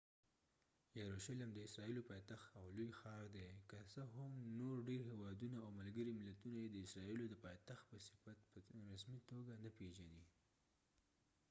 یروشلم 1.01 1.49
د 1.53 1.57
اسرايلو 1.67 2.07
پايتخت 2.09 2.47
او 2.59 2.65
لوي 2.77 2.91
ښاردي 2.99 3.47
که 3.69 3.77
څه 3.91 4.01
هم 4.15 4.31
نور 4.59 4.75
ډیر 4.87 5.01
هیوادونه 5.09 5.57
او 5.65 5.69
ملګری 5.81 6.11
ملتونه 6.21 6.57
یې 6.63 6.69
د 6.71 6.77
اسرایلو 6.87 7.25
د 7.29 7.35
پایتخت 7.43 7.83
په 7.91 7.97
صفت 8.07 8.37
په 8.51 8.57
رسمی 8.91 9.19
توګه 9.31 9.53
نه 9.63 9.69
پیژنی 9.77 10.23